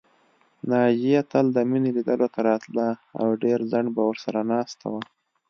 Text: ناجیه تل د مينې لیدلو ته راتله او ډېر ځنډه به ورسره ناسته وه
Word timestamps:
ناجیه 0.69 1.21
تل 1.31 1.45
د 1.53 1.57
مينې 1.69 1.89
لیدلو 1.95 2.27
ته 2.33 2.39
راتله 2.49 2.87
او 3.19 3.27
ډېر 3.43 3.59
ځنډه 3.71 3.93
به 3.95 4.03
ورسره 4.09 4.39
ناسته 4.51 4.85
وه 4.91 5.01